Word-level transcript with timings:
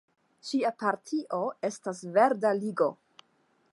Ŝia 0.51 0.71
partio 0.83 1.41
estas 1.69 2.01
Verda 2.17 2.55
Ligo. 2.65 2.89